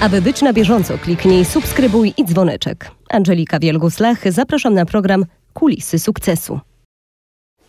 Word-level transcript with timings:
Aby 0.00 0.22
być 0.22 0.42
na 0.42 0.52
bieżąco, 0.52 0.98
kliknij 0.98 1.44
subskrybuj 1.44 2.14
i 2.16 2.24
dzwoneczek. 2.24 2.90
Angelika 3.10 3.58
Wielgus-Lach, 3.58 4.30
zapraszam 4.30 4.74
na 4.74 4.86
program 4.86 5.24
Kulisy 5.54 5.98
Sukcesu. 5.98 6.60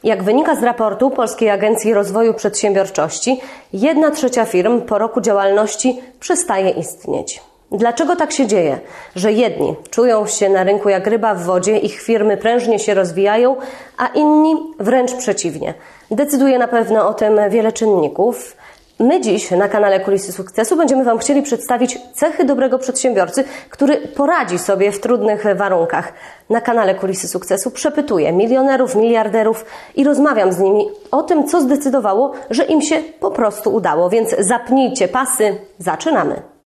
Jak 0.03 0.23
wynika 0.23 0.55
z 0.55 0.63
raportu 0.63 1.09
Polskiej 1.09 1.49
Agencji 1.49 1.93
Rozwoju 1.93 2.33
Przedsiębiorczości, 2.33 3.39
jedna 3.73 4.11
trzecia 4.11 4.45
firm 4.45 4.81
po 4.81 4.97
roku 4.97 5.21
działalności 5.21 5.99
przestaje 6.19 6.69
istnieć. 6.69 7.41
Dlaczego 7.71 8.15
tak 8.15 8.31
się 8.31 8.47
dzieje? 8.47 8.79
Że 9.15 9.31
jedni 9.31 9.75
czują 9.89 10.27
się 10.27 10.49
na 10.49 10.63
rynku 10.63 10.89
jak 10.89 11.07
ryba 11.07 11.35
w 11.35 11.43
wodzie, 11.43 11.77
ich 11.77 12.01
firmy 12.01 12.37
prężnie 12.37 12.79
się 12.79 12.93
rozwijają, 12.93 13.55
a 13.97 14.07
inni 14.07 14.55
wręcz 14.79 15.13
przeciwnie. 15.13 15.73
Decyduje 16.11 16.59
na 16.59 16.67
pewno 16.67 17.07
o 17.07 17.13
tym 17.13 17.39
wiele 17.49 17.71
czynników. 17.71 18.55
My 18.99 19.21
dziś 19.21 19.51
na 19.51 19.67
kanale 19.67 19.99
Kulisy 19.99 20.31
Sukcesu 20.31 20.75
będziemy 20.75 21.03
Wam 21.03 21.17
chcieli 21.17 21.41
przedstawić 21.41 21.99
cechy 22.13 22.45
dobrego 22.45 22.79
przedsiębiorcy, 22.79 23.43
który 23.69 23.97
poradzi 23.97 24.59
sobie 24.59 24.91
w 24.91 24.99
trudnych 24.99 25.43
warunkach. 25.55 26.13
Na 26.49 26.61
kanale 26.61 26.95
Kulisy 26.95 27.27
Sukcesu 27.27 27.71
przepytuję 27.71 28.31
milionerów, 28.31 28.95
miliarderów 28.95 29.65
i 29.95 30.03
rozmawiam 30.03 30.53
z 30.53 30.59
nimi 30.59 30.89
o 31.11 31.23
tym, 31.23 31.47
co 31.47 31.61
zdecydowało, 31.61 32.31
że 32.49 32.63
im 32.63 32.81
się 32.81 32.95
po 33.19 33.31
prostu 33.31 33.73
udało. 33.75 34.09
Więc 34.09 34.35
zapnijcie 34.39 35.07
pasy, 35.07 35.57
zaczynamy. 35.77 36.58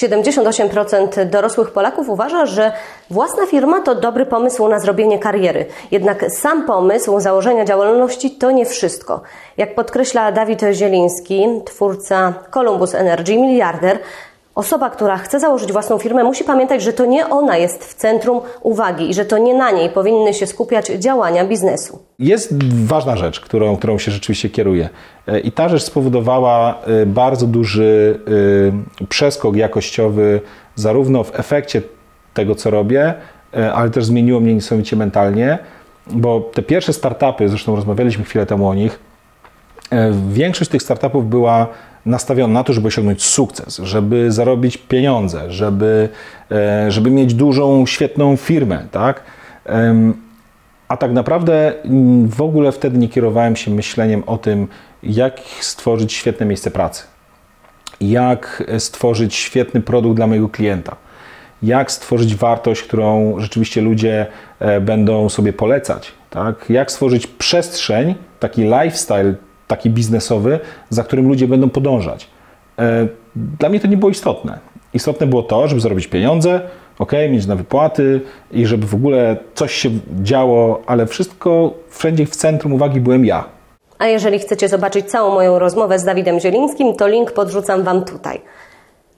78% 0.00 1.24
dorosłych 1.24 1.70
Polaków 1.70 2.08
uważa, 2.08 2.46
że 2.46 2.72
własna 3.10 3.46
firma 3.46 3.80
to 3.80 3.94
dobry 3.94 4.26
pomysł 4.26 4.68
na 4.68 4.80
zrobienie 4.80 5.18
kariery. 5.18 5.66
Jednak 5.90 6.24
sam 6.30 6.66
pomysł 6.66 7.20
założenia 7.20 7.64
działalności 7.64 8.30
to 8.30 8.50
nie 8.50 8.66
wszystko. 8.66 9.20
Jak 9.56 9.74
podkreśla 9.74 10.32
Dawid 10.32 10.60
Zieliński, 10.72 11.46
twórca 11.64 12.34
Columbus 12.50 12.94
Energy, 12.94 13.36
miliarder, 13.36 13.98
Osoba, 14.54 14.90
która 14.90 15.16
chce 15.16 15.40
założyć 15.40 15.72
własną 15.72 15.98
firmę, 15.98 16.24
musi 16.24 16.44
pamiętać, 16.44 16.82
że 16.82 16.92
to 16.92 17.06
nie 17.06 17.28
ona 17.28 17.56
jest 17.56 17.84
w 17.84 17.94
centrum 17.94 18.40
uwagi 18.62 19.10
i 19.10 19.14
że 19.14 19.24
to 19.24 19.38
nie 19.38 19.54
na 19.54 19.70
niej 19.70 19.90
powinny 19.90 20.34
się 20.34 20.46
skupiać 20.46 20.86
działania 20.86 21.44
biznesu. 21.44 21.98
Jest 22.18 22.64
ważna 22.84 23.16
rzecz, 23.16 23.40
którą, 23.40 23.76
którą 23.76 23.98
się 23.98 24.10
rzeczywiście 24.10 24.50
kieruje. 24.50 24.88
E, 25.26 25.40
I 25.40 25.52
ta 25.52 25.68
rzecz 25.68 25.82
spowodowała 25.82 26.78
e, 27.02 27.06
bardzo 27.06 27.46
duży 27.46 28.20
e, 29.00 29.06
przeskok 29.06 29.56
jakościowy, 29.56 30.40
zarówno 30.74 31.24
w 31.24 31.40
efekcie 31.40 31.82
tego, 32.34 32.54
co 32.54 32.70
robię, 32.70 33.14
ale 33.74 33.90
też 33.90 34.04
zmieniło 34.04 34.40
mnie 34.40 34.54
niesamowicie 34.54 34.96
mentalnie, 34.96 35.58
bo 36.06 36.40
te 36.40 36.62
pierwsze 36.62 36.92
startupy, 36.92 37.48
zresztą 37.48 37.76
rozmawialiśmy 37.76 38.24
chwilę 38.24 38.46
temu 38.46 38.68
o 38.68 38.74
nich, 38.74 38.98
większość 40.28 40.70
tych 40.70 40.82
startupów 40.82 41.28
była 41.28 41.66
nastawiony 42.06 42.54
na 42.54 42.64
to, 42.64 42.72
żeby 42.72 42.88
osiągnąć 42.88 43.22
sukces, 43.22 43.78
żeby 43.78 44.32
zarobić 44.32 44.76
pieniądze, 44.78 45.50
żeby, 45.52 46.08
e, 46.50 46.90
żeby 46.90 47.10
mieć 47.10 47.34
dużą, 47.34 47.86
świetną 47.86 48.36
firmę, 48.36 48.86
tak? 48.90 49.22
A 50.88 50.96
tak 50.96 51.12
naprawdę 51.12 51.72
w 52.26 52.42
ogóle 52.42 52.72
wtedy 52.72 52.98
nie 52.98 53.08
kierowałem 53.08 53.56
się 53.56 53.70
myśleniem 53.70 54.22
o 54.26 54.38
tym, 54.38 54.68
jak 55.02 55.40
stworzyć 55.60 56.12
świetne 56.12 56.46
miejsce 56.46 56.70
pracy, 56.70 57.04
jak 58.00 58.62
stworzyć 58.78 59.34
świetny 59.34 59.80
produkt 59.80 60.16
dla 60.16 60.26
mojego 60.26 60.48
klienta, 60.48 60.96
jak 61.62 61.92
stworzyć 61.92 62.36
wartość, 62.36 62.82
którą 62.82 63.34
rzeczywiście 63.38 63.80
ludzie 63.80 64.26
e, 64.58 64.80
będą 64.80 65.28
sobie 65.28 65.52
polecać, 65.52 66.12
tak? 66.30 66.70
jak 66.70 66.92
stworzyć 66.92 67.26
przestrzeń, 67.26 68.14
taki 68.40 68.62
lifestyle 68.62 69.34
taki 69.70 69.90
biznesowy, 69.90 70.60
za 70.90 71.04
którym 71.04 71.28
ludzie 71.28 71.48
będą 71.48 71.70
podążać. 71.70 72.28
E, 72.78 73.08
dla 73.58 73.68
mnie 73.68 73.80
to 73.80 73.88
nie 73.88 73.96
było 73.96 74.10
istotne. 74.10 74.58
Istotne 74.94 75.26
było 75.26 75.42
to, 75.42 75.68
żeby 75.68 75.80
zarobić 75.80 76.06
pieniądze, 76.06 76.60
ok, 76.98 77.12
mieć 77.30 77.46
na 77.46 77.56
wypłaty 77.56 78.20
i 78.52 78.66
żeby 78.66 78.86
w 78.86 78.94
ogóle 78.94 79.36
coś 79.54 79.74
się 79.74 79.90
działo, 80.22 80.82
ale 80.86 81.06
wszystko, 81.06 81.74
wszędzie 81.88 82.26
w 82.26 82.36
centrum 82.36 82.72
uwagi 82.72 83.00
byłem 83.00 83.24
ja. 83.24 83.44
A 83.98 84.06
jeżeli 84.06 84.38
chcecie 84.38 84.68
zobaczyć 84.68 85.10
całą 85.10 85.34
moją 85.34 85.58
rozmowę 85.58 85.98
z 85.98 86.04
Dawidem 86.04 86.40
Zielińskim, 86.40 86.96
to 86.96 87.08
link 87.08 87.32
podrzucam 87.32 87.82
Wam 87.82 88.04
tutaj. 88.04 88.40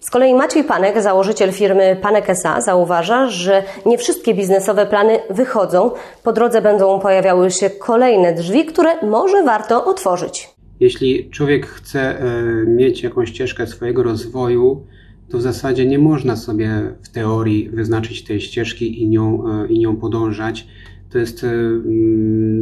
Z 0.02 0.10
kolei 0.10 0.34
Maciej 0.34 0.64
Panek, 0.64 1.02
założyciel 1.02 1.52
firmy 1.52 1.96
Panek 2.02 2.30
S.A. 2.30 2.60
zauważa, 2.60 3.30
że 3.30 3.62
nie 3.86 3.98
wszystkie 3.98 4.34
biznesowe 4.34 4.86
plany 4.86 5.18
wychodzą. 5.30 5.90
Po 6.22 6.32
drodze 6.32 6.62
będą 6.62 7.00
pojawiały 7.00 7.50
się 7.50 7.70
kolejne 7.70 8.34
drzwi, 8.34 8.64
które 8.64 9.06
może 9.06 9.42
warto 9.42 9.84
otworzyć. 9.84 10.48
Jeśli 10.80 11.30
człowiek 11.30 11.66
chce 11.66 12.20
e, 12.20 12.24
mieć 12.66 13.02
jakąś 13.02 13.28
ścieżkę 13.28 13.66
swojego 13.66 14.02
rozwoju, 14.02 14.86
to 15.28 15.38
w 15.38 15.42
zasadzie 15.42 15.86
nie 15.86 15.98
można 15.98 16.36
sobie 16.36 16.68
w 17.02 17.08
teorii 17.08 17.70
wyznaczyć 17.70 18.24
tej 18.24 18.40
ścieżki 18.40 19.02
i 19.02 19.08
nią, 19.08 19.44
e, 19.48 19.66
i 19.66 19.78
nią 19.78 19.96
podążać. 19.96 20.66
To 21.10 21.18
jest 21.18 21.44
e, 21.44 21.50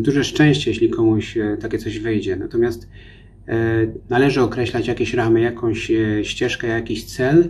duże 0.03 0.25
szczęście, 0.25 0.71
jeśli 0.71 0.91
komuś 0.91 1.39
takie 1.61 1.78
coś 1.78 1.99
wyjdzie. 1.99 2.37
Natomiast 2.37 2.89
należy 4.11 4.41
określać 4.41 4.89
jakieś 4.89 5.15
ramy, 5.15 5.41
jakąś 5.41 5.91
e, 5.91 6.25
ścieżkę, 6.25 6.67
jakiś 6.67 7.05
cel 7.05 7.49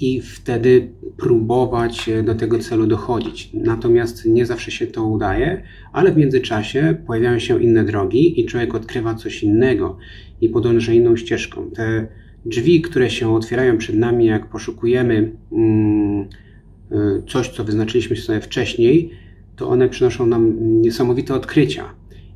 i 0.00 0.20
wtedy 0.20 0.88
próbować 1.16 2.08
e, 2.08 2.22
do 2.22 2.34
tego 2.34 2.58
celu 2.58 2.86
dochodzić. 2.86 3.50
Natomiast 3.54 4.26
nie 4.26 4.46
zawsze 4.46 4.70
się 4.70 4.86
to 4.86 5.04
udaje, 5.04 5.62
ale 5.92 6.12
w 6.12 6.16
międzyczasie 6.16 6.96
pojawiają 7.06 7.38
się 7.38 7.62
inne 7.62 7.84
drogi 7.84 8.40
i 8.40 8.46
człowiek 8.46 8.74
odkrywa 8.74 9.14
coś 9.14 9.42
innego 9.42 9.98
i 10.40 10.48
podąża 10.48 10.92
inną 10.92 11.16
ścieżką. 11.16 11.70
Te 11.70 12.06
drzwi, 12.46 12.80
które 12.80 13.10
się 13.10 13.34
otwierają 13.34 13.78
przed 13.78 13.96
nami, 13.96 14.26
jak 14.26 14.46
poszukujemy 14.46 15.32
mm, 15.52 16.28
coś, 17.28 17.48
co 17.48 17.64
wyznaczyliśmy 17.64 18.16
sobie 18.16 18.40
wcześniej, 18.40 19.10
to 19.56 19.68
one 19.68 19.88
przynoszą 19.88 20.26
nam 20.26 20.56
niesamowite 20.82 21.34
odkrycia. 21.34 21.84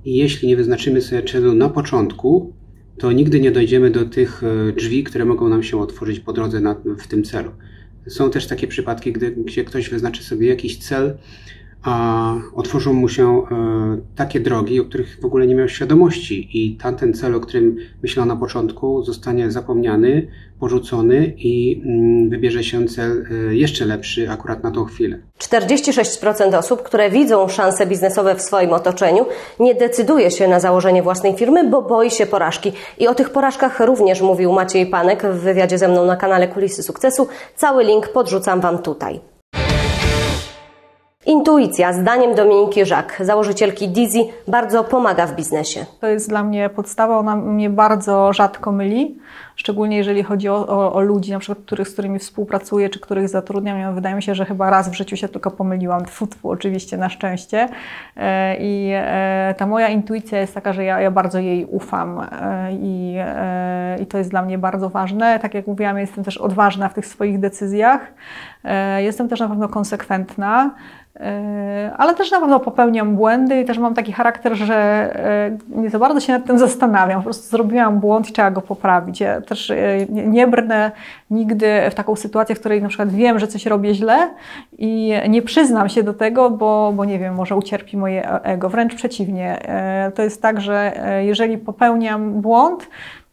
I 0.04 0.16
jeśli 0.16 0.48
nie 0.48 0.56
wyznaczymy 0.56 1.00
sobie 1.00 1.22
celu 1.22 1.54
na 1.54 1.68
początku, 1.68 2.52
to 2.98 3.12
nigdy 3.12 3.40
nie 3.40 3.50
dojdziemy 3.50 3.90
do 3.90 4.04
tych 4.04 4.42
e, 4.42 4.72
drzwi, 4.72 5.04
które 5.04 5.24
mogą 5.24 5.48
nam 5.48 5.62
się 5.62 5.80
otworzyć 5.80 6.20
po 6.20 6.32
drodze 6.32 6.60
na, 6.60 6.76
w 6.98 7.06
tym 7.06 7.24
celu. 7.24 7.50
Są 8.08 8.30
też 8.30 8.46
takie 8.46 8.66
przypadki, 8.66 9.12
gdy, 9.12 9.30
gdzie 9.30 9.64
ktoś 9.64 9.90
wyznaczy 9.90 10.22
sobie 10.22 10.48
jakiś 10.48 10.78
cel, 10.78 11.18
a 11.82 12.34
otworzą 12.54 12.92
mu 12.92 13.08
się 13.08 13.42
e, 13.42 13.98
takie 14.16 14.40
drogi, 14.40 14.80
o 14.80 14.84
których 14.84 15.18
w 15.20 15.24
ogóle 15.24 15.46
nie 15.46 15.54
miał 15.54 15.68
świadomości 15.68 16.48
i 16.52 16.76
tamten 16.76 17.14
cel, 17.14 17.34
o 17.34 17.40
którym 17.40 17.76
myślał 18.02 18.26
na 18.26 18.36
początku, 18.36 19.02
zostanie 19.02 19.50
zapomniany, 19.50 20.28
porzucony 20.60 21.34
i 21.36 21.82
mm, 21.84 22.30
wybierze 22.30 22.64
się 22.64 22.86
cel 22.86 23.26
e, 23.30 23.54
jeszcze 23.54 23.86
lepszy 23.86 24.30
akurat 24.30 24.62
na 24.62 24.70
tą 24.70 24.84
chwilę. 24.84 25.18
46% 25.38 26.58
osób, 26.58 26.82
które 26.82 27.10
widzą 27.10 27.48
szanse 27.48 27.86
biznesowe 27.86 28.34
w 28.34 28.42
swoim 28.42 28.72
otoczeniu, 28.72 29.26
nie 29.60 29.74
decyduje 29.74 30.30
się 30.30 30.48
na 30.48 30.60
założenie 30.60 31.02
własnej 31.02 31.34
firmy, 31.34 31.70
bo 31.70 31.82
boi 31.82 32.10
się 32.10 32.26
porażki. 32.26 32.72
I 32.98 33.08
o 33.08 33.14
tych 33.14 33.30
porażkach 33.30 33.80
również 33.80 34.20
mówił 34.20 34.52
Maciej 34.52 34.86
Panek 34.86 35.22
w 35.26 35.40
wywiadzie 35.40 35.78
ze 35.78 35.88
mną 35.88 36.06
na 36.06 36.16
kanale 36.16 36.48
Kulisy 36.48 36.82
Sukcesu. 36.82 37.28
Cały 37.56 37.84
link 37.84 38.08
podrzucam 38.08 38.60
Wam 38.60 38.78
tutaj. 38.78 39.20
Intuicja, 41.38 41.92
zdaniem 41.92 42.34
Dominiki 42.34 42.86
Żak, 42.86 43.16
założycielki 43.20 43.88
Dizzy, 43.88 44.18
bardzo 44.48 44.84
pomaga 44.84 45.26
w 45.26 45.34
biznesie. 45.36 45.86
To 46.00 46.06
jest 46.06 46.28
dla 46.28 46.44
mnie 46.44 46.70
podstawa, 46.70 47.18
ona 47.18 47.36
mnie 47.36 47.70
bardzo 47.70 48.32
rzadko 48.32 48.72
myli, 48.72 49.18
szczególnie 49.56 49.96
jeżeli 49.96 50.22
chodzi 50.22 50.48
o, 50.48 50.66
o, 50.66 50.92
o 50.92 51.00
ludzi, 51.00 51.32
na 51.32 51.38
przykład 51.38 51.58
których, 51.66 51.88
z 51.88 51.92
którymi 51.92 52.18
współpracuję, 52.18 52.88
czy 52.88 53.00
których 53.00 53.28
zatrudniam. 53.28 53.94
Wydaje 53.94 54.14
mi 54.14 54.22
się, 54.22 54.34
że 54.34 54.44
chyba 54.44 54.70
raz 54.70 54.88
w 54.88 54.94
życiu 54.94 55.16
się 55.16 55.28
tylko 55.28 55.50
pomyliłam, 55.50 56.04
tfu, 56.04 56.28
oczywiście 56.42 56.96
na 56.96 57.08
szczęście. 57.08 57.68
E, 58.16 58.56
I 58.60 58.90
e, 58.94 59.54
ta 59.58 59.66
moja 59.66 59.88
intuicja 59.88 60.40
jest 60.40 60.54
taka, 60.54 60.72
że 60.72 60.84
ja, 60.84 61.00
ja 61.00 61.10
bardzo 61.10 61.38
jej 61.38 61.64
ufam 61.64 62.20
e, 62.20 62.72
i, 62.72 63.16
i 64.02 64.06
to 64.06 64.18
jest 64.18 64.30
dla 64.30 64.42
mnie 64.42 64.58
bardzo 64.58 64.88
ważne. 64.88 65.38
Tak 65.38 65.54
jak 65.54 65.66
mówiłam, 65.66 65.98
jestem 65.98 66.24
też 66.24 66.38
odważna 66.38 66.88
w 66.88 66.94
tych 66.94 67.06
swoich 67.06 67.40
decyzjach. 67.40 68.00
Jestem 68.98 69.28
też 69.28 69.40
na 69.40 69.48
pewno 69.48 69.68
konsekwentna. 69.68 70.70
E, 71.20 71.92
ale 71.96 72.14
też 72.14 72.30
na 72.30 72.40
pewno 72.40 72.60
popełniam 72.60 73.16
błędy 73.16 73.60
i 73.60 73.64
też 73.64 73.78
mam 73.78 73.94
taki 73.94 74.12
charakter, 74.12 74.54
że 74.54 74.76
e, 74.76 75.58
nie 75.68 75.90
za 75.90 75.98
bardzo 75.98 76.20
się 76.20 76.32
nad 76.32 76.46
tym 76.46 76.58
zastanawiam. 76.58 77.20
Po 77.20 77.24
prostu 77.24 77.50
zrobiłam 77.50 78.00
błąd 78.00 78.30
i 78.30 78.32
trzeba 78.32 78.50
go 78.50 78.60
poprawić. 78.60 79.20
Ja 79.20 79.40
też 79.40 79.70
e, 79.70 79.76
nie 80.08 80.46
brnę 80.46 80.90
nigdy 81.30 81.66
w 81.90 81.94
taką 81.94 82.16
sytuację, 82.16 82.54
w 82.54 82.60
której 82.60 82.82
na 82.82 82.88
przykład 82.88 83.12
wiem, 83.12 83.38
że 83.38 83.46
coś 83.46 83.66
robię 83.66 83.94
źle 83.94 84.30
i 84.78 85.12
nie 85.28 85.42
przyznam 85.42 85.88
się 85.88 86.02
do 86.02 86.14
tego, 86.14 86.50
bo, 86.50 86.92
bo 86.96 87.04
nie 87.04 87.18
wiem, 87.18 87.34
może 87.34 87.56
ucierpi 87.56 87.96
moje 87.96 88.30
ego. 88.30 88.68
Wręcz 88.68 88.94
przeciwnie. 88.94 89.58
To 90.14 90.22
jest 90.22 90.42
tak, 90.42 90.60
że 90.60 90.92
jeżeli 91.20 91.58
popełniam 91.58 92.40
błąd, 92.40 92.88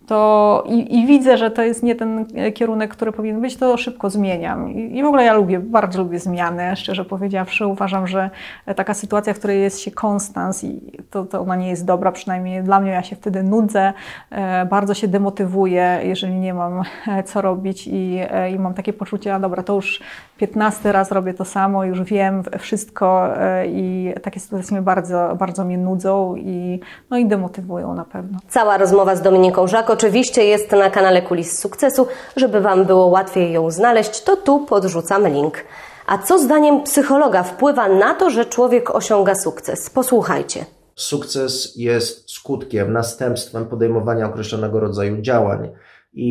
to 0.07 0.63
i, 0.67 0.99
i, 0.99 1.05
widzę, 1.05 1.37
że 1.37 1.51
to 1.51 1.61
jest 1.61 1.83
nie 1.83 1.95
ten 1.95 2.25
kierunek, 2.53 2.91
który 2.91 3.11
powinien 3.11 3.41
być, 3.41 3.57
to 3.57 3.77
szybko 3.77 4.09
zmieniam. 4.09 4.71
I, 4.71 4.97
I, 4.97 5.03
w 5.03 5.05
ogóle 5.05 5.23
ja 5.23 5.33
lubię, 5.33 5.59
bardzo 5.59 6.03
lubię 6.03 6.19
zmiany, 6.19 6.75
szczerze 6.75 7.05
powiedziawszy. 7.05 7.67
Uważam, 7.67 8.07
że 8.07 8.29
taka 8.75 8.93
sytuacja, 8.93 9.33
w 9.33 9.39
której 9.39 9.61
jest 9.61 9.79
się 9.79 9.91
konstans 9.91 10.63
i 10.63 10.81
to, 11.09 11.25
to 11.25 11.41
ona 11.41 11.55
nie 11.55 11.69
jest 11.69 11.85
dobra, 11.85 12.11
przynajmniej 12.11 12.63
dla 12.63 12.79
mnie, 12.79 12.91
ja 12.91 13.03
się 13.03 13.15
wtedy 13.15 13.43
nudzę, 13.43 13.93
e, 14.29 14.65
bardzo 14.65 14.93
się 14.93 15.07
demotywuję, 15.07 15.99
jeżeli 16.03 16.35
nie 16.35 16.53
mam 16.53 16.81
e, 17.07 17.23
co 17.23 17.41
robić 17.41 17.87
i, 17.87 18.19
e, 18.29 18.51
i 18.51 18.59
mam 18.59 18.73
takie 18.73 18.93
poczucie, 18.93 19.35
a 19.35 19.39
dobra, 19.39 19.63
to 19.63 19.73
już 19.73 20.01
15 20.37 20.91
raz 20.91 21.11
robię 21.11 21.33
to 21.33 21.45
samo, 21.45 21.83
już 21.83 22.03
wiem 22.03 22.43
wszystko 22.59 23.29
i 23.67 24.13
takie 24.23 24.39
sytuacje 24.39 24.77
mnie 24.77 24.81
bardzo, 24.81 25.35
bardzo 25.39 25.65
mnie 25.65 25.77
nudzą 25.77 26.35
i, 26.35 26.79
no 27.09 27.17
i 27.17 27.25
demotywują 27.25 27.93
na 27.93 28.05
pewno. 28.05 28.39
Cała 28.47 28.77
rozmowa 28.77 29.15
z 29.15 29.21
Dominiką 29.21 29.67
Żako 29.67 29.94
oczywiście 29.95 30.45
jest 30.45 30.71
na 30.71 30.89
kanale 30.89 31.21
Kulis 31.21 31.59
Sukcesu. 31.59 32.07
Żeby 32.35 32.61
Wam 32.61 32.85
było 32.85 33.05
łatwiej 33.05 33.51
ją 33.51 33.71
znaleźć, 33.71 34.21
to 34.21 34.37
tu 34.37 34.65
podrzucam 34.65 35.27
link. 35.27 35.65
A 36.07 36.17
co 36.17 36.39
zdaniem 36.39 36.83
psychologa 36.83 37.43
wpływa 37.43 37.89
na 37.89 38.13
to, 38.13 38.29
że 38.29 38.45
człowiek 38.45 38.95
osiąga 38.95 39.35
sukces? 39.35 39.89
Posłuchajcie. 39.89 40.65
Sukces 40.95 41.73
jest 41.75 42.31
skutkiem, 42.31 42.93
następstwem 42.93 43.65
podejmowania 43.65 44.25
określonego 44.25 44.79
rodzaju 44.79 45.21
działań. 45.21 45.69
I 46.13 46.29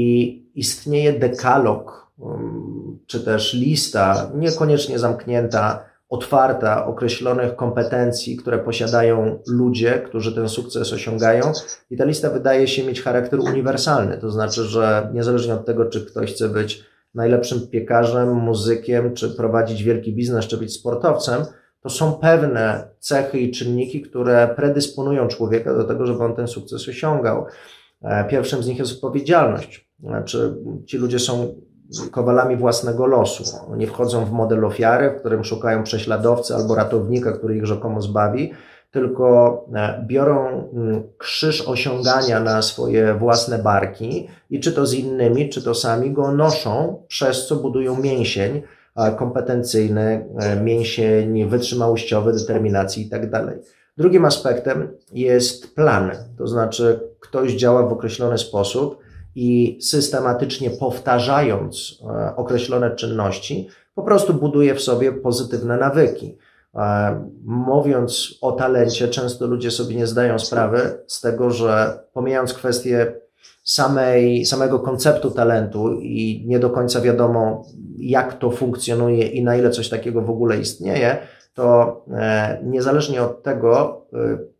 istnieje 0.55 1.13
dekalog, 1.13 2.11
um, 2.19 2.99
czy 3.07 3.21
też 3.21 3.55
lista, 3.55 4.31
niekoniecznie 4.35 4.99
zamknięta, 4.99 5.85
otwarta 6.15 6.87
określonych 6.87 7.57
kompetencji, 7.57 8.37
które 8.37 8.59
posiadają 8.59 9.39
ludzie, 9.47 10.03
którzy 10.07 10.35
ten 10.35 10.49
sukces 10.49 10.93
osiągają. 10.93 11.53
I 11.91 11.97
ta 11.97 12.05
lista 12.05 12.31
wydaje 12.31 12.69
się 12.69 12.85
mieć 12.85 13.03
charakter 13.03 13.41
uniwersalny. 13.41 14.19
To 14.19 14.31
znaczy, 14.31 14.65
że 14.65 15.11
niezależnie 15.15 15.55
od 15.55 15.67
tego, 15.67 15.85
czy 15.85 16.07
ktoś 16.07 16.33
chce 16.33 16.49
być 16.49 16.85
najlepszym 17.15 17.69
piekarzem, 17.69 18.35
muzykiem, 18.35 19.15
czy 19.15 19.31
prowadzić 19.31 19.83
wielki 19.83 20.13
biznes, 20.13 20.47
czy 20.47 20.57
być 20.57 20.73
sportowcem, 20.73 21.43
to 21.81 21.91
są 21.91 22.13
pewne 22.13 22.89
cechy 22.99 23.39
i 23.39 23.51
czynniki, 23.51 24.03
które 24.03 24.55
predysponują 24.57 25.29
człowieka 25.29 25.75
do 25.75 25.85
tego, 25.85 26.07
żeby 26.07 26.25
on 26.25 26.35
ten 26.37 26.49
sukces 26.49 26.89
osiągał. 26.89 27.47
E, 28.03 28.25
pierwszym 28.25 28.63
z 28.63 28.67
nich 28.67 28.79
jest 28.79 28.93
odpowiedzialność. 28.93 29.91
Znaczy, 29.99 30.55
ci 30.87 30.99
ludzie 30.99 31.19
są 31.19 31.55
kowalami 32.11 32.57
własnego 32.57 33.07
losu. 33.07 33.45
Oni 33.73 33.87
wchodzą 33.87 34.25
w 34.25 34.33
model 34.33 34.65
ofiary, 34.65 35.11
w 35.11 35.21
którym 35.21 35.45
szukają 35.45 35.83
prześladowcy 35.83 36.55
albo 36.55 36.75
ratownika, 36.75 37.33
który 37.33 37.57
ich 37.57 37.67
rzekomo 37.67 38.03
zbawi, 38.03 38.53
tylko 38.91 39.67
e, 39.75 40.05
biorą 40.07 40.71
mm, 40.73 41.03
krzyż 41.19 41.69
osiągania 41.69 42.41
na 42.41 42.63
swoje 42.63 43.15
własne 43.15 43.59
barki 43.59 44.29
i 44.51 44.61
czy 44.61 44.73
to 44.73 44.87
z 44.87 44.95
innymi, 44.95 45.49
czy 45.49 45.63
to 45.63 45.75
sami 45.75 46.11
go 46.11 46.33
noszą, 46.33 47.03
przez 47.09 47.47
co 47.47 47.57
budują 47.57 47.97
mięsień 47.97 48.63
kompetencyjny, 49.17 50.29
e, 50.39 50.61
mięsień 50.61 51.49
wytrzymałościowy, 51.49 52.33
determinacji 52.33 53.03
itd. 53.03 53.29
Tak 53.31 53.59
Drugim 53.97 54.25
aspektem 54.25 54.89
jest 55.13 55.75
plan, 55.75 56.11
to 56.39 56.47
znaczy 56.47 57.01
ktoś 57.21 57.53
działa 57.53 57.83
w 57.83 57.93
określony 57.93 58.39
sposób, 58.39 59.04
i 59.35 59.79
systematycznie 59.83 60.71
powtarzając 60.71 62.03
e, 62.03 62.37
określone 62.37 62.97
czynności, 62.97 63.69
po 63.95 64.03
prostu 64.03 64.35
buduje 64.35 64.75
w 64.75 64.83
sobie 64.83 65.13
pozytywne 65.13 65.77
nawyki. 65.77 66.39
E, 66.75 67.31
mówiąc 67.45 68.39
o 68.41 68.53
talencie, 68.53 69.09
często 69.09 69.47
ludzie 69.47 69.71
sobie 69.71 69.97
nie 69.97 70.07
zdają 70.07 70.39
sprawy 70.39 70.99
z 71.07 71.21
tego, 71.21 71.51
że 71.51 71.99
pomijając 72.13 72.55
kwestię 72.55 73.13
samej, 73.65 74.47
samego 74.47 74.79
konceptu 74.79 75.31
talentu 75.31 75.93
i 76.01 76.45
nie 76.47 76.59
do 76.59 76.71
końca 76.71 77.01
wiadomo, 77.01 77.65
jak 77.99 78.39
to 78.39 78.51
funkcjonuje 78.51 79.27
i 79.27 79.45
na 79.45 79.57
ile 79.57 79.71
coś 79.71 79.89
takiego 79.89 80.23
w 80.23 80.31
ogóle 80.31 80.57
istnieje, 80.57 81.19
to 81.55 81.97
e, 82.13 82.61
niezależnie 82.65 83.23
od 83.23 83.43
tego, 83.43 84.01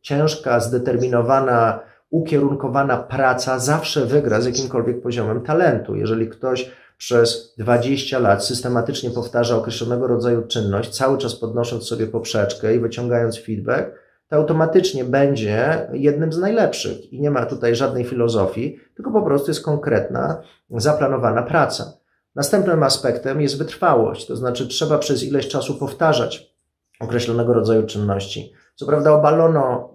ciężka, 0.01 0.61
zdeterminowana, 0.61 1.81
ukierunkowana 2.15 2.97
praca 2.97 3.59
zawsze 3.59 4.07
wygra 4.07 4.41
z 4.41 4.47
jakimkolwiek 4.47 5.03
poziomem 5.03 5.41
talentu. 5.41 5.95
Jeżeli 5.95 6.29
ktoś 6.29 6.71
przez 6.99 7.55
20 7.59 8.19
lat 8.19 8.45
systematycznie 8.45 9.11
powtarza 9.11 9.57
określonego 9.57 10.07
rodzaju 10.07 10.43
czynność, 10.43 10.91
cały 10.91 11.19
czas 11.19 11.35
podnosząc 11.35 11.85
sobie 11.87 12.07
poprzeczkę 12.07 12.75
i 12.75 12.81
wyciągając 12.81 13.39
feedback, 13.39 13.91
to 14.29 14.37
automatycznie 14.37 15.05
będzie 15.05 15.89
jednym 15.93 16.33
z 16.33 16.39
najlepszych. 16.39 17.13
I 17.13 17.21
nie 17.21 17.31
ma 17.31 17.47
tutaj 17.47 17.75
żadnej 17.75 18.05
filozofii, 18.05 18.79
tylko 18.97 19.11
po 19.11 19.23
prostu 19.23 19.51
jest 19.51 19.65
konkretna, 19.65 20.43
zaplanowana 20.71 21.43
praca. 21.43 21.93
Następnym 22.35 22.83
aspektem 22.83 23.41
jest 23.41 23.59
wytrwałość, 23.59 24.27
to 24.27 24.37
znaczy 24.37 24.69
trzeba 24.69 24.99
przez 24.99 25.23
ileś 25.23 25.49
czasu 25.49 25.75
powtarzać 25.75 26.55
określonego 27.01 27.53
rodzaju 27.53 27.87
czynności. 27.87 28.53
Co 28.75 28.87
prawda 28.87 29.13
obalono 29.13 29.94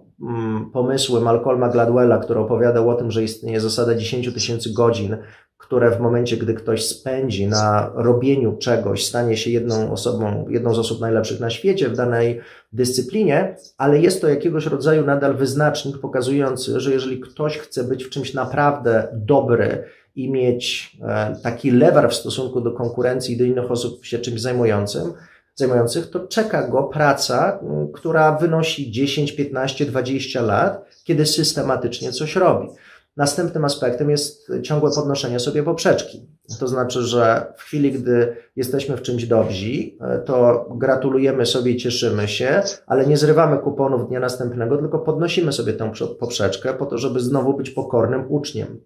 pomysły 0.72 1.20
Malcolma 1.20 1.68
Gladwella, 1.68 2.18
który 2.18 2.40
opowiadał 2.40 2.88
o 2.88 2.94
tym, 2.94 3.10
że 3.10 3.22
istnieje 3.22 3.60
zasada 3.60 3.94
10 3.94 4.34
tysięcy 4.34 4.72
godzin, 4.72 5.16
które 5.58 5.90
w 5.90 6.00
momencie, 6.00 6.36
gdy 6.36 6.54
ktoś 6.54 6.86
spędzi 6.86 7.46
na 7.46 7.90
robieniu 7.94 8.56
czegoś, 8.56 9.06
stanie 9.06 9.36
się 9.36 9.50
jedną 9.50 9.92
osobą, 9.92 10.46
jedną 10.48 10.74
z 10.74 10.78
osób 10.78 11.00
najlepszych 11.00 11.40
na 11.40 11.50
świecie 11.50 11.88
w 11.88 11.96
danej 11.96 12.40
dyscyplinie, 12.72 13.56
ale 13.78 14.00
jest 14.00 14.20
to 14.20 14.28
jakiegoś 14.28 14.66
rodzaju 14.66 15.06
nadal 15.06 15.36
wyznacznik 15.36 15.98
pokazujący, 15.98 16.80
że 16.80 16.92
jeżeli 16.92 17.20
ktoś 17.20 17.58
chce 17.58 17.84
być 17.84 18.04
w 18.04 18.10
czymś 18.10 18.34
naprawdę 18.34 19.08
dobry 19.12 19.84
i 20.16 20.30
mieć 20.30 20.96
e, 21.02 21.36
taki 21.42 21.70
lewar 21.70 22.10
w 22.10 22.14
stosunku 22.14 22.60
do 22.60 22.72
konkurencji 22.72 23.34
i 23.34 23.38
do 23.38 23.44
innych 23.44 23.70
osób 23.70 24.04
się 24.04 24.18
czymś 24.18 24.40
zajmującym, 24.40 25.12
zajmujących, 25.60 26.10
to 26.10 26.20
czeka 26.20 26.68
go 26.68 26.82
praca, 26.82 27.60
która 27.94 28.32
wynosi 28.32 28.90
10, 28.90 29.32
15, 29.32 29.86
20 29.86 30.42
lat, 30.42 30.84
kiedy 31.04 31.26
systematycznie 31.26 32.12
coś 32.12 32.36
robi. 32.36 32.68
Następnym 33.16 33.64
aspektem 33.64 34.10
jest 34.10 34.52
ciągłe 34.62 34.90
podnoszenie 34.94 35.40
sobie 35.40 35.62
poprzeczki. 35.62 36.26
To 36.58 36.68
znaczy, 36.68 37.02
że 37.02 37.52
w 37.56 37.62
chwili, 37.62 37.92
gdy 37.92 38.36
jesteśmy 38.56 38.96
w 38.96 39.02
czymś 39.02 39.26
dobrzy, 39.26 39.96
e, 40.00 40.18
to 40.18 40.66
gratulujemy 40.76 41.46
sobie 41.46 41.72
i 41.72 41.76
cieszymy 41.76 42.28
się, 42.28 42.62
ale 42.86 43.06
nie 43.06 43.16
zrywamy 43.16 43.58
kuponów 43.58 44.08
dnia 44.08 44.20
następnego, 44.20 44.76
tylko 44.76 44.98
podnosimy 44.98 45.52
sobie 45.52 45.72
tę 45.72 45.92
poprzeczkę 46.20 46.74
po 46.74 46.86
to, 46.86 46.98
żeby 46.98 47.20
znowu 47.20 47.54
być 47.54 47.70
pokornym 47.70 48.24
uczniem. 48.28 48.80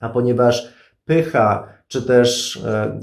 A 0.00 0.08
ponieważ 0.08 0.72
pycha, 1.04 1.77
czy 1.88 2.02
też 2.02 2.56
e, 2.56 3.00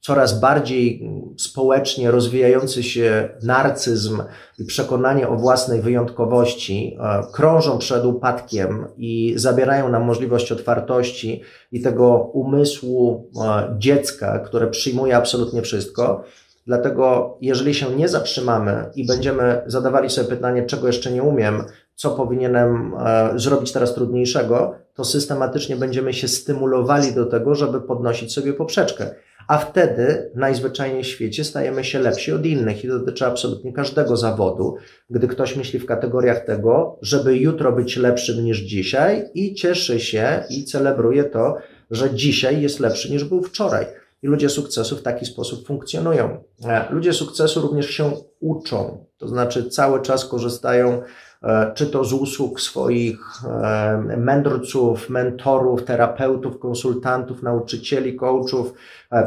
coraz 0.00 0.40
bardziej 0.40 1.10
społecznie 1.38 2.10
rozwijający 2.10 2.82
się 2.82 3.28
narcyzm 3.42 4.22
i 4.58 4.64
przekonanie 4.64 5.28
o 5.28 5.36
własnej 5.36 5.82
wyjątkowości 5.82 6.96
e, 7.00 7.22
krążą 7.32 7.78
przed 7.78 8.04
upadkiem 8.04 8.86
i 8.96 9.34
zabierają 9.36 9.88
nam 9.88 10.04
możliwość 10.04 10.52
otwartości 10.52 11.42
i 11.72 11.80
tego 11.80 12.30
umysłu 12.32 13.30
e, 13.44 13.74
dziecka, 13.78 14.38
które 14.38 14.66
przyjmuje 14.66 15.16
absolutnie 15.16 15.62
wszystko. 15.62 16.24
Dlatego, 16.66 17.36
jeżeli 17.40 17.74
się 17.74 17.94
nie 17.96 18.08
zatrzymamy 18.08 18.90
i 18.94 19.06
będziemy 19.06 19.62
zadawali 19.66 20.10
sobie 20.10 20.28
pytanie, 20.28 20.66
czego 20.66 20.86
jeszcze 20.86 21.12
nie 21.12 21.22
umiem, 21.22 21.64
co 21.94 22.10
powinienem 22.10 22.94
zrobić 23.36 23.72
teraz 23.72 23.94
trudniejszego, 23.94 24.74
to 24.98 25.04
systematycznie 25.04 25.76
będziemy 25.76 26.14
się 26.14 26.28
stymulowali 26.28 27.12
do 27.12 27.26
tego, 27.26 27.54
żeby 27.54 27.80
podnosić 27.80 28.32
sobie 28.32 28.52
poprzeczkę. 28.52 29.10
A 29.48 29.58
wtedy 29.58 30.30
najzwyczajniej 30.34 31.02
w 31.02 31.06
świecie 31.06 31.44
stajemy 31.44 31.84
się 31.84 31.98
lepsi 31.98 32.32
od 32.32 32.46
innych 32.46 32.84
i 32.84 32.88
dotyczy 32.88 33.26
absolutnie 33.26 33.72
każdego 33.72 34.16
zawodu. 34.16 34.76
Gdy 35.10 35.28
ktoś 35.28 35.56
myśli 35.56 35.78
w 35.78 35.86
kategoriach 35.86 36.44
tego, 36.44 36.98
żeby 37.02 37.36
jutro 37.36 37.72
być 37.72 37.96
lepszym 37.96 38.44
niż 38.44 38.58
dzisiaj 38.58 39.30
i 39.34 39.54
cieszy 39.54 40.00
się 40.00 40.44
i 40.50 40.64
celebruje 40.64 41.24
to, 41.24 41.56
że 41.90 42.14
dzisiaj 42.14 42.62
jest 42.62 42.80
lepszy 42.80 43.10
niż 43.10 43.24
był 43.24 43.42
wczoraj. 43.42 43.86
I 44.22 44.26
ludzie 44.26 44.48
sukcesu 44.48 44.96
w 44.96 45.02
taki 45.02 45.26
sposób 45.26 45.66
funkcjonują. 45.66 46.44
E, 46.64 46.92
ludzie 46.92 47.12
sukcesu 47.12 47.60
również 47.60 47.90
się 47.90 48.12
uczą, 48.40 49.04
to 49.18 49.28
znaczy 49.28 49.70
cały 49.70 50.02
czas 50.02 50.24
korzystają 50.24 51.02
E, 51.42 51.72
czy 51.74 51.86
to 51.86 52.04
z 52.04 52.12
usług 52.12 52.60
swoich 52.60 53.18
e, 53.44 54.16
mędrców, 54.16 55.10
mentorów, 55.10 55.84
terapeutów, 55.84 56.58
konsultantów, 56.58 57.42
nauczycieli, 57.42 58.16
coachów, 58.16 58.72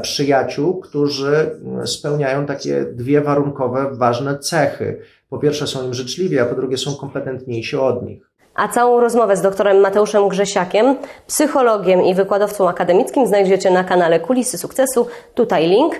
przyjaciół, 0.01 0.79
którzy 0.79 1.59
spełniają 1.85 2.45
takie 2.45 2.85
dwie 2.85 3.21
warunkowe, 3.21 3.89
ważne 3.93 4.39
cechy. 4.39 5.01
Po 5.29 5.39
pierwsze 5.39 5.67
są 5.67 5.85
im 5.85 5.93
życzliwi, 5.93 6.39
a 6.39 6.45
po 6.45 6.55
drugie 6.55 6.77
są 6.77 6.95
kompetentniejsi 6.95 7.77
od 7.77 8.03
nich. 8.03 8.30
A 8.55 8.67
całą 8.67 8.99
rozmowę 8.99 9.37
z 9.37 9.41
doktorem 9.41 9.79
Mateuszem 9.79 10.29
Grzesiakiem, 10.29 10.95
psychologiem 11.27 12.03
i 12.03 12.15
wykładowcą 12.15 12.69
akademickim 12.69 13.27
znajdziecie 13.27 13.71
na 13.71 13.83
kanale 13.83 14.19
Kulisy 14.19 14.57
Sukcesu. 14.57 15.07
Tutaj 15.35 15.67
link. 15.67 15.95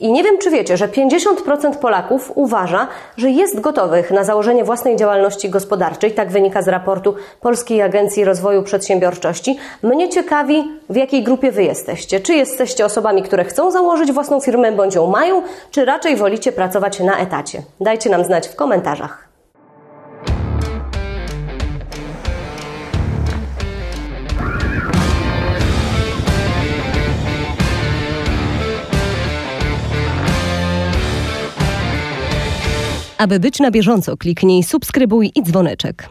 I 0.00 0.12
nie 0.12 0.24
wiem, 0.24 0.38
czy 0.38 0.50
wiecie, 0.50 0.76
że 0.76 0.88
50% 0.88 1.76
Polaków 1.80 2.32
uważa, 2.34 2.88
że 3.16 3.30
jest 3.30 3.60
gotowych 3.60 4.10
na 4.10 4.24
założenie 4.24 4.64
własnej 4.64 4.96
działalności 4.96 5.50
gospodarczej. 5.50 6.12
Tak 6.12 6.30
wynika 6.30 6.62
z 6.62 6.68
raportu 6.68 7.14
Polskiej 7.40 7.82
Agencji 7.82 8.24
Rozwoju 8.24 8.62
Przedsiębiorczości. 8.62 9.58
Mnie 9.82 10.08
ciekawi, 10.08 10.64
w 10.90 10.96
jakiej 10.96 11.22
grupie 11.22 11.52
wy 11.52 11.64
jesteście. 11.64 12.20
Czy 12.20 12.34
jesteście 12.34 12.84
osobami, 12.84 13.22
które 13.22 13.44
chcą 13.44 13.70
założyć 13.70 14.12
własną 14.12 14.40
firmę, 14.40 14.72
bądź 14.72 14.94
ją 14.94 15.06
mają, 15.06 15.42
czy 15.70 15.84
raczej 15.84 16.16
wolicie 16.16 16.52
pracować 16.52 17.00
na 17.00 17.18
etacie? 17.18 17.62
Dajcie 17.80 18.10
nam 18.10 18.24
znać 18.24 18.48
w 18.48 18.56
komentarzach. 18.56 19.31
Aby 33.22 33.40
być 33.40 33.60
na 33.60 33.70
bieżąco, 33.70 34.16
kliknij 34.16 34.62
subskrybuj 34.62 35.30
i 35.34 35.42
dzwoneczek. 35.42 36.08